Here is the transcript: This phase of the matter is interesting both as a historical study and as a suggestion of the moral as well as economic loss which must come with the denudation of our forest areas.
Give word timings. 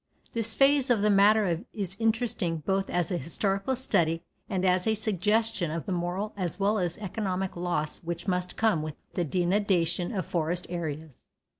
This 0.33 0.55
phase 0.55 0.89
of 0.89 1.03
the 1.03 1.11
matter 1.11 1.63
is 1.73 1.95
interesting 1.99 2.63
both 2.65 2.89
as 2.89 3.11
a 3.11 3.17
historical 3.19 3.75
study 3.75 4.23
and 4.49 4.65
as 4.65 4.87
a 4.87 4.95
suggestion 4.95 5.69
of 5.69 5.85
the 5.85 5.91
moral 5.91 6.33
as 6.35 6.59
well 6.59 6.79
as 6.79 6.97
economic 6.97 7.55
loss 7.55 7.99
which 7.99 8.27
must 8.27 8.57
come 8.57 8.81
with 8.81 8.95
the 9.13 9.23
denudation 9.23 10.09
of 10.09 10.15
our 10.25 10.31
forest 10.31 10.65
areas. 10.69 11.27